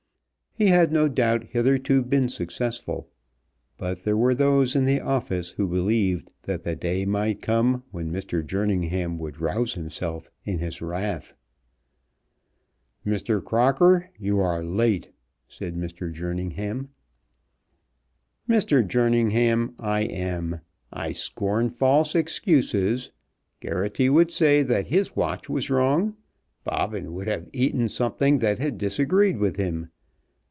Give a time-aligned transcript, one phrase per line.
[0.53, 3.09] He had no doubt hitherto been successful,
[3.77, 8.11] but there were those in the office who believed that the day might come when
[8.11, 8.45] Mr.
[8.45, 11.33] Jerningham would rouse himself in his wrath.
[13.05, 13.43] "Mr.
[13.43, 15.09] Crocker, you are late,"
[15.47, 16.13] said Mr.
[16.13, 16.89] Jerningham.
[18.47, 18.85] "Mr.
[18.85, 20.61] Jerningham, I am late.
[20.91, 23.11] I scorn false excuses.
[23.61, 26.17] Geraghty would say that his watch was wrong.
[26.65, 29.87] Bobbin would have eaten something that had disagreed with him.